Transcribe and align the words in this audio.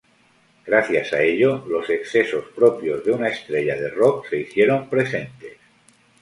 Gracias 0.65 1.13
a 1.13 1.21
ello, 1.21 1.63
los 1.67 1.87
excesos 1.91 2.45
propios 2.55 3.05
de 3.05 3.11
una 3.11 3.27
estrella 3.27 3.75
de 3.75 3.87
rock 3.91 4.25
se 4.31 4.39
hicieron 4.39 4.89
presentes. 4.89 5.57